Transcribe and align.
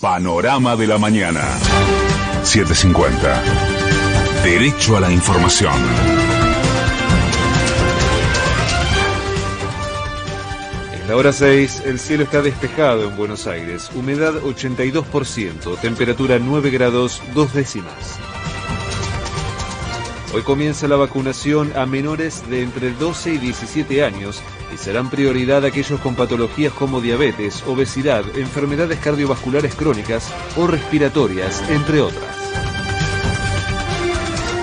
Panorama 0.00 0.76
de 0.76 0.86
la 0.86 0.96
mañana. 0.96 1.40
750. 2.44 3.42
Derecho 4.44 4.96
a 4.96 5.00
la 5.00 5.10
información. 5.10 5.74
En 10.92 11.08
la 11.08 11.16
hora 11.16 11.32
6, 11.32 11.82
el 11.86 11.98
cielo 11.98 12.22
está 12.22 12.42
despejado 12.42 13.08
en 13.08 13.16
Buenos 13.16 13.48
Aires. 13.48 13.90
Humedad 13.96 14.34
82%, 14.34 15.80
temperatura 15.80 16.38
9 16.38 16.70
grados 16.70 17.20
2 17.34 17.54
décimas. 17.54 18.20
Hoy 20.34 20.42
comienza 20.42 20.86
la 20.88 20.96
vacunación 20.96 21.72
a 21.74 21.86
menores 21.86 22.48
de 22.50 22.62
entre 22.62 22.92
12 22.92 23.34
y 23.34 23.38
17 23.38 24.04
años 24.04 24.42
y 24.72 24.76
serán 24.76 25.08
prioridad 25.08 25.64
aquellos 25.64 26.00
con 26.00 26.16
patologías 26.16 26.72
como 26.74 27.00
diabetes, 27.00 27.62
obesidad, 27.66 28.24
enfermedades 28.36 28.98
cardiovasculares 28.98 29.74
crónicas 29.74 30.30
o 30.58 30.66
respiratorias, 30.66 31.62
entre 31.70 32.02
otras. 32.02 32.22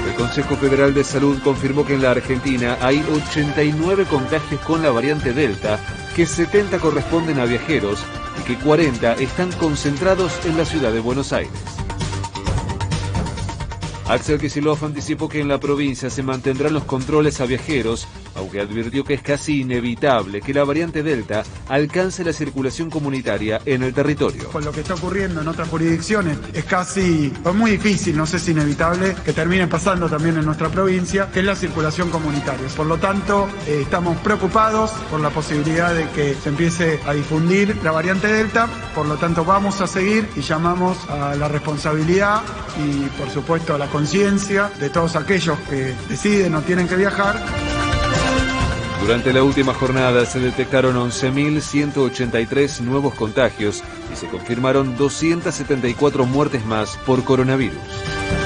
El 0.07 0.13
Consejo 0.13 0.55
Federal 0.55 0.93
de 0.93 1.03
Salud 1.03 1.41
confirmó 1.43 1.83
que 1.83 1.95
en 1.95 2.03
la 2.03 2.11
Argentina 2.11 2.77
hay 2.79 3.03
89 3.11 4.05
contagios 4.05 4.61
con 4.61 4.83
la 4.83 4.91
variante 4.91 5.33
Delta, 5.33 5.79
que 6.15 6.27
70 6.27 6.77
corresponden 6.77 7.39
a 7.39 7.45
viajeros 7.45 8.03
y 8.39 8.43
que 8.43 8.55
40 8.59 9.13
están 9.13 9.51
concentrados 9.53 10.31
en 10.45 10.57
la 10.57 10.65
ciudad 10.65 10.91
de 10.91 10.99
Buenos 10.99 11.33
Aires. 11.33 11.84
Axel 14.07 14.39
Kicillof 14.39 14.83
anticipó 14.83 15.27
que 15.27 15.41
en 15.41 15.47
la 15.47 15.59
provincia 15.59 16.11
se 16.11 16.21
mantendrán 16.21 16.73
los 16.73 16.83
controles 16.83 17.41
a 17.41 17.45
viajeros, 17.47 18.07
aunque 18.35 18.61
advirtió 18.61 19.03
que 19.03 19.15
es 19.15 19.21
casi 19.23 19.61
inevitable 19.61 20.41
que 20.41 20.53
la 20.53 20.63
variante 20.63 21.01
Delta 21.01 21.43
alcance 21.69 22.23
la 22.23 22.31
circulación 22.31 22.91
comunitaria 22.91 23.59
en 23.65 23.81
el 23.81 23.95
territorio. 23.95 24.49
Con 24.51 24.63
lo 24.63 24.71
que 24.71 24.81
está 24.81 24.93
ocurriendo 24.93 25.41
en 25.41 25.47
otras 25.47 25.69
jurisdicciones 25.69 26.37
es 26.53 26.65
casi, 26.65 27.33
es 27.43 27.55
muy 27.55 27.71
difícil, 27.71 28.15
no 28.15 28.27
sé 28.27 28.37
si 28.37 28.51
inevitable, 28.51 29.15
que 29.25 29.33
termine 29.33 29.65
pasando 29.65 30.07
también 30.07 30.37
en 30.37 30.45
nuestra 30.45 30.69
provincia, 30.69 31.31
que 31.31 31.39
es 31.39 31.45
la 31.45 31.55
circulación 31.55 32.11
comunitaria. 32.11 32.67
Por 32.77 32.85
lo 32.85 32.97
tanto, 32.97 33.47
eh, 33.67 33.79
estamos 33.81 34.17
preocupados 34.17 34.91
por 35.09 35.19
la 35.19 35.31
posibilidad 35.31 35.95
de 35.95 36.07
que 36.09 36.35
se 36.35 36.49
empiece 36.49 36.99
a 37.07 37.13
difundir 37.13 37.75
la 37.83 37.91
variante 37.91 38.27
Delta, 38.27 38.69
por 38.95 39.05
lo 39.05 39.17
tanto 39.17 39.43
vamos 39.43 39.81
a 39.81 39.87
seguir 39.87 40.27
y 40.37 40.41
llamamos 40.41 40.97
a 41.09 41.35
la 41.35 41.49
responsabilidad 41.49 42.41
y 42.81 43.03
por 43.19 43.29
supuesto 43.29 43.75
a 43.75 43.77
la 43.77 43.87
conciencia 43.87 44.71
de 44.79 44.89
todos 44.89 45.17
aquellos 45.17 45.59
que 45.69 45.93
deciden 46.07 46.55
o 46.55 46.61
tienen 46.61 46.87
que 46.87 46.95
viajar. 46.95 47.35
Durante 49.01 49.33
la 49.33 49.43
última 49.43 49.73
jornada 49.73 50.25
se 50.25 50.39
detectaron 50.39 50.95
11.183 50.95 52.79
nuevos 52.79 53.13
contagios 53.13 53.83
y 54.11 54.15
se 54.15 54.27
confirmaron 54.27 54.97
274 54.97 56.25
muertes 56.25 56.65
más 56.65 56.97
por 57.05 57.23
coronavirus. 57.23 58.44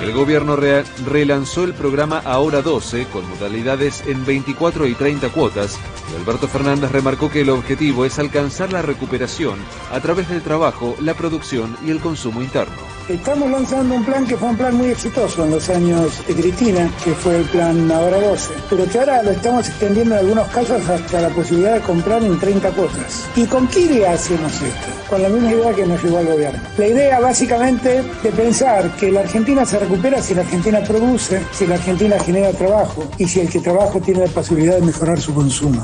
El 0.00 0.12
gobierno 0.12 0.54
re 0.54 0.84
relanzó 1.04 1.64
el 1.64 1.74
programa 1.74 2.22
Ahora 2.24 2.62
12 2.62 3.06
con 3.06 3.28
modalidades 3.28 4.04
en 4.06 4.24
24 4.24 4.86
y 4.86 4.94
30 4.94 5.28
cuotas 5.30 5.78
y 6.12 6.20
Alberto 6.20 6.46
Fernández 6.46 6.92
remarcó 6.92 7.30
que 7.30 7.40
el 7.40 7.50
objetivo 7.50 8.04
es 8.04 8.18
alcanzar 8.20 8.72
la 8.72 8.82
recuperación 8.82 9.58
a 9.90 9.98
través 10.00 10.28
del 10.28 10.42
trabajo, 10.42 10.94
la 11.00 11.14
producción 11.14 11.76
y 11.84 11.90
el 11.90 11.98
consumo 11.98 12.42
interno. 12.42 12.97
Estamos 13.08 13.50
lanzando 13.50 13.94
un 13.94 14.04
plan 14.04 14.26
que 14.26 14.36
fue 14.36 14.50
un 14.50 14.56
plan 14.58 14.76
muy 14.76 14.90
exitoso 14.90 15.42
en 15.42 15.52
los 15.52 15.70
años 15.70 16.22
de 16.26 16.34
Cristina, 16.34 16.90
que 17.02 17.12
fue 17.12 17.36
el 17.36 17.44
plan 17.46 17.90
Ahora 17.90 18.20
12, 18.20 18.52
pero 18.68 18.84
que 18.84 18.98
ahora 18.98 19.22
lo 19.22 19.30
estamos 19.30 19.66
extendiendo 19.66 20.14
en 20.14 20.20
algunos 20.20 20.46
casos 20.48 20.86
hasta 20.86 21.22
la 21.22 21.30
posibilidad 21.30 21.76
de 21.76 21.80
comprar 21.80 22.22
en 22.22 22.38
30 22.38 22.70
cuotas. 22.72 23.26
¿Y 23.34 23.46
con 23.46 23.66
qué 23.68 23.80
idea 23.80 24.12
hacemos 24.12 24.52
esto? 24.52 24.88
Con 25.08 25.22
la 25.22 25.30
misma 25.30 25.52
idea 25.52 25.72
que 25.72 25.86
nos 25.86 26.04
llevó 26.04 26.18
al 26.18 26.26
gobierno. 26.26 26.60
La 26.76 26.86
idea 26.86 27.18
básicamente 27.18 28.02
de 28.22 28.30
pensar 28.30 28.94
que 28.96 29.10
la 29.10 29.20
Argentina 29.20 29.64
se 29.64 29.78
recupera 29.78 30.20
si 30.20 30.34
la 30.34 30.42
Argentina 30.42 30.80
produce, 30.80 31.40
si 31.52 31.66
la 31.66 31.76
Argentina 31.76 32.18
genera 32.18 32.50
trabajo 32.52 33.08
y 33.16 33.26
si 33.26 33.40
el 33.40 33.48
que 33.48 33.60
trabaja 33.60 33.98
tiene 34.00 34.26
la 34.26 34.32
posibilidad 34.32 34.74
de 34.74 34.82
mejorar 34.82 35.18
su 35.18 35.32
consumo. 35.32 35.82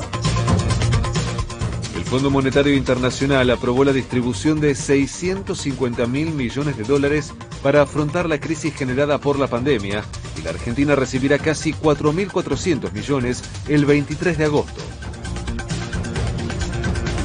El 2.15 2.21
Fondo 2.21 2.31
Monetario 2.31 2.73
Internacional 2.73 3.49
aprobó 3.49 3.83
la 3.83 3.91
distribución 3.91 4.61
de 4.61 4.73
650 4.73 6.07
mil 6.07 6.31
millones 6.31 6.77
de 6.77 6.85
dólares 6.85 7.33
para 7.61 7.81
afrontar 7.81 8.29
la 8.29 8.39
crisis 8.39 8.73
generada 8.73 9.17
por 9.17 9.37
la 9.37 9.47
pandemia 9.47 10.01
y 10.39 10.41
la 10.41 10.51
Argentina 10.51 10.95
recibirá 10.95 11.39
casi 11.39 11.73
4.400 11.73 12.93
millones 12.93 13.43
el 13.67 13.83
23 13.83 14.37
de 14.37 14.45
agosto. 14.45 14.84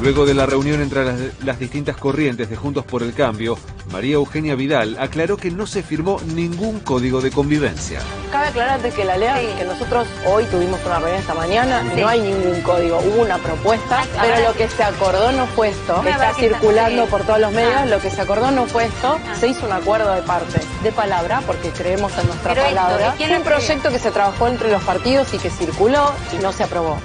Luego 0.02 0.24
de 0.24 0.32
la 0.32 0.46
reunión 0.46 0.80
entre 0.80 1.04
las, 1.04 1.18
las, 1.44 1.58
distintas 1.58 1.94
corrientes 1.94 2.48
de 2.48 2.56
Juntos 2.56 2.86
por 2.86 3.02
el 3.02 3.12
Cambio, 3.12 3.58
María 3.92 4.14
Eugenia 4.14 4.54
Vidal 4.54 4.96
aclaró 4.98 5.36
que 5.36 5.50
no 5.50 5.66
se 5.66 5.82
firmó 5.82 6.18
ningún 6.34 6.80
código 6.80 7.20
de 7.20 7.30
convivencia. 7.30 8.00
Cabe 8.32 8.46
aclararte 8.46 8.90
que 8.92 9.04
la 9.04 9.18
ley 9.18 9.48
sí. 9.50 9.58
que 9.58 9.64
nosotros 9.66 10.08
hoy 10.26 10.44
tuvimos 10.44 10.80
una 10.86 11.00
reunión 11.00 11.20
esta 11.20 11.34
mañana, 11.34 11.82
sí. 11.94 12.00
no 12.00 12.08
hay 12.08 12.20
ningún 12.20 12.62
código, 12.62 12.98
hubo 12.98 13.20
una 13.20 13.36
propuesta, 13.36 14.02
pero 14.18 14.48
lo 14.48 14.54
que 14.54 14.68
se 14.68 14.82
acordó 14.82 15.32
no 15.32 15.46
fue 15.48 15.68
esto, 15.68 16.02
está 16.02 16.32
circulando 16.32 17.04
por 17.06 17.22
todos 17.24 17.40
los 17.40 17.52
medios, 17.52 17.74
ah. 17.76 17.86
lo 17.86 18.00
que 18.00 18.10
se 18.10 18.22
acordó 18.22 18.50
no 18.50 18.66
fue 18.66 18.86
esto, 18.86 19.18
ah. 19.22 19.34
se 19.38 19.48
hizo 19.48 19.66
un 19.66 19.72
acuerdo 19.72 20.14
de 20.14 20.22
parte, 20.22 20.60
de 20.82 20.92
palabra, 20.92 21.42
porque 21.46 21.68
creemos 21.70 22.16
en 22.16 22.26
nuestra 22.26 22.54
pero 22.54 22.66
palabra, 22.66 23.14
esto, 23.18 23.36
un 23.36 23.42
proyecto 23.42 23.90
que 23.90 23.98
se 23.98 24.10
trabajó 24.10 24.48
entre 24.48 24.70
los 24.70 24.82
partidos 24.82 25.34
y 25.34 25.38
que 25.38 25.50
circuló 25.50 26.10
y 26.32 26.42
no 26.42 26.52
se 26.52 26.64
aprobó 26.64 26.98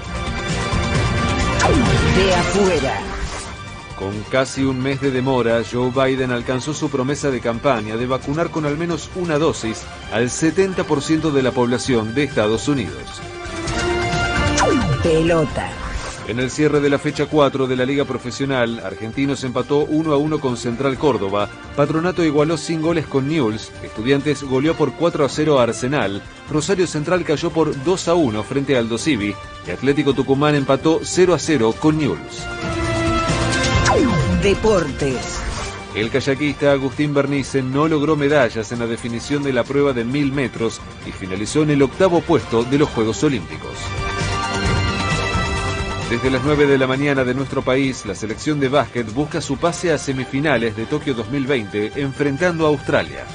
de 2.15 2.33
afuera. 2.33 2.99
Con 3.97 4.23
casi 4.29 4.63
un 4.63 4.81
mes 4.81 4.99
de 4.99 5.11
demora, 5.11 5.61
Joe 5.69 5.91
Biden 5.91 6.31
alcanzó 6.31 6.73
su 6.73 6.89
promesa 6.89 7.31
de 7.31 7.39
campaña 7.39 7.95
de 7.95 8.05
vacunar 8.05 8.49
con 8.49 8.65
al 8.65 8.77
menos 8.77 9.09
una 9.15 9.37
dosis 9.37 9.83
al 10.11 10.29
70% 10.29 11.31
de 11.31 11.43
la 11.43 11.51
población 11.51 12.13
de 12.13 12.23
Estados 12.23 12.67
Unidos. 12.67 13.21
Pelota. 15.01 15.84
En 16.27 16.39
el 16.39 16.49
cierre 16.49 16.79
de 16.79 16.89
la 16.89 16.97
fecha 16.97 17.27
4 17.27 17.67
de 17.67 17.75
la 17.75 17.85
Liga 17.85 18.03
Profesional, 18.03 18.81
Argentinos 18.83 19.43
empató 19.43 19.85
1 19.85 20.11
a 20.11 20.17
1 20.17 20.39
con 20.39 20.57
Central 20.57 20.97
Córdoba, 20.97 21.47
Patronato 21.75 22.23
igualó 22.23 22.57
sin 22.57 22.81
goles 22.81 23.05
con 23.05 23.27
Newell's, 23.27 23.71
Estudiantes 23.83 24.41
goleó 24.41 24.73
por 24.73 24.93
4 24.93 25.23
a 25.23 25.29
0 25.29 25.59
a 25.59 25.63
Arsenal, 25.63 26.23
Rosario 26.49 26.87
Central 26.87 27.23
cayó 27.23 27.51
por 27.51 27.83
2 27.83 28.07
a 28.07 28.15
1 28.15 28.43
frente 28.43 28.75
a 28.75 28.79
Aldo 28.79 28.97
Civi 28.97 29.35
y 29.67 29.71
Atlético 29.71 30.13
Tucumán 30.13 30.55
empató 30.55 31.01
0 31.03 31.35
a 31.35 31.39
0 31.39 31.75
con 31.79 31.97
Newell's. 31.99 32.43
Deportes. 34.41 35.39
El 35.93 36.09
kayakista 36.09 36.71
Agustín 36.71 37.13
Bernice 37.13 37.61
no 37.61 37.87
logró 37.87 38.15
medallas 38.15 38.71
en 38.71 38.79
la 38.79 38.87
definición 38.87 39.43
de 39.43 39.53
la 39.53 39.63
prueba 39.63 39.93
de 39.93 40.03
1000 40.03 40.31
metros 40.31 40.81
y 41.05 41.11
finalizó 41.11 41.61
en 41.61 41.69
el 41.69 41.83
octavo 41.83 42.21
puesto 42.21 42.63
de 42.63 42.79
los 42.79 42.89
Juegos 42.89 43.23
Olímpicos. 43.23 43.75
Desde 46.09 46.29
las 46.29 46.43
9 46.43 46.67
de 46.67 46.77
la 46.77 46.85
mañana 46.85 47.23
de 47.23 47.33
nuestro 47.33 47.63
país, 47.63 48.05
la 48.05 48.13
selección 48.13 48.59
de 48.59 48.69
básquet 48.69 49.11
busca 49.11 49.41
su 49.41 49.57
pase 49.57 49.91
a 49.91 49.97
semifinales 49.97 50.75
de 50.75 50.85
Tokio 50.85 51.15
2020 51.15 51.93
enfrentando 51.99 52.65
a 52.65 52.69
Australia. 52.69 53.25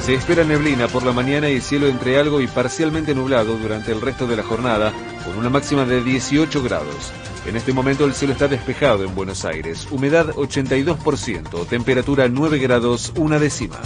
Se 0.00 0.14
espera 0.14 0.42
neblina 0.42 0.88
por 0.88 1.04
la 1.04 1.12
mañana 1.12 1.48
y 1.48 1.60
cielo 1.60 1.86
entre 1.86 2.18
algo 2.18 2.40
y 2.40 2.48
parcialmente 2.48 3.14
nublado 3.14 3.56
durante 3.56 3.92
el 3.92 4.00
resto 4.00 4.26
de 4.26 4.36
la 4.36 4.42
jornada, 4.42 4.92
con 5.24 5.38
una 5.38 5.48
máxima 5.48 5.84
de 5.84 6.02
18 6.02 6.60
grados. 6.62 7.12
En 7.46 7.56
este 7.56 7.72
momento 7.72 8.04
el 8.04 8.14
cielo 8.14 8.32
está 8.32 8.48
despejado 8.48 9.04
en 9.04 9.14
Buenos 9.14 9.44
Aires, 9.44 9.86
humedad 9.92 10.26
82%, 10.34 11.66
temperatura 11.68 12.28
9 12.28 12.58
grados 12.58 13.12
una 13.16 13.38
décima. 13.38 13.76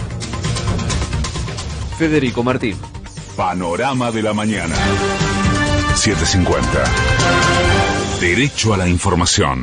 Federico 1.99 2.41
Martín. 2.41 2.77
Panorama 3.35 4.11
de 4.11 4.23
la 4.23 4.33
mañana. 4.33 4.75
750. 5.95 6.83
Derecho 8.19 8.73
a 8.73 8.77
la 8.77 8.87
información. 8.87 9.61